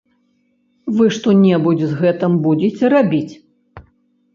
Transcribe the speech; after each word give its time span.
Вы 1.01 1.05
што-небудзь 1.19 1.85
з 1.87 1.93
гэтым 2.03 2.31
будзеце 2.49 2.95
рабіць? 2.99 3.33